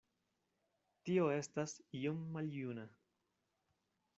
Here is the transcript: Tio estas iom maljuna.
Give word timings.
Tio 1.09 1.27
estas 1.33 1.75
iom 1.99 2.25
maljuna. 2.39 2.87